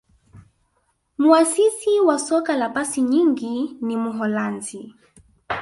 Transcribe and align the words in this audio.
muasisi 1.17 1.99
wa 1.99 2.19
soka 2.19 2.57
la 2.57 2.69
pasi 2.69 3.01
nyingi 3.01 3.77
ni 3.81 3.97
muholanzi 3.97 4.93